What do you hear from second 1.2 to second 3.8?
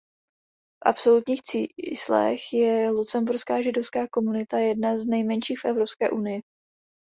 číslech je lucemburská